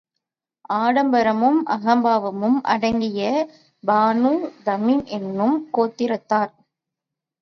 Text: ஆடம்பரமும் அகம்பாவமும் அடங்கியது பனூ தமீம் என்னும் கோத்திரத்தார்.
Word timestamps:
ஆடம்பரமும் 0.75 1.59
அகம்பாவமும் 1.67 2.57
அடங்கியது 2.73 3.43
பனூ 3.83 4.33
தமீம் 4.65 5.05
என்னும் 5.11 5.57
கோத்திரத்தார். 5.77 6.51